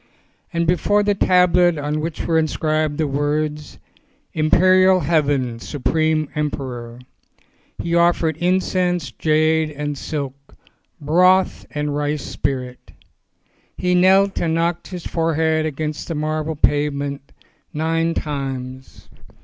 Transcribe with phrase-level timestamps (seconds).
[0.51, 3.77] And before the tablet on which were inscribed the words:
[4.33, 6.97] Imperial Heaven— Supreme Emperor,
[7.77, 10.55] he offered incense, jade, and silk,
[10.99, 12.93] broth and rice spirit.
[13.77, 17.31] He knelt and knocked his fore head against the marble pavement
[17.71, 19.07] nine times.